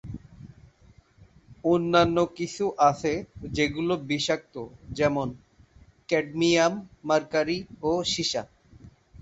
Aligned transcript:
অন্যান্য 1.63 2.17
কিছু 2.37 2.65
আছে 2.89 3.13
যেগুলো 3.51 3.93
বিষাক্ত 4.09 4.55
যেমন- 4.91 5.37
ক্যাডমিয়াম, 6.09 6.73
মার্কারি 7.03 7.57
ও 7.83 8.03
সীসা। 8.03 8.43